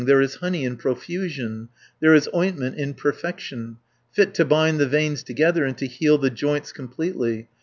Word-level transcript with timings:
There 0.03 0.19
is 0.19 0.37
honey 0.37 0.63
in 0.63 0.77
profusion, 0.77 1.69
There 1.99 2.15
is 2.15 2.27
ointment 2.33 2.75
in 2.75 2.95
perfection, 2.95 3.77
430 4.15 4.15
Fit 4.15 4.33
to 4.33 4.45
bind 4.45 4.79
the 4.79 4.87
veins 4.87 5.21
together, 5.21 5.63
And 5.63 5.77
to 5.77 5.85
heal 5.85 6.17
the 6.17 6.31
joints 6.31 6.71
completely. 6.71 7.49